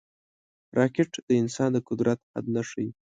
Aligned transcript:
راکټ 0.77 1.11
د 1.27 1.29
انسان 1.41 1.69
د 1.73 1.77
قدرت 1.89 2.19
حد 2.33 2.45
نه 2.55 2.61
ښيي 2.69 2.89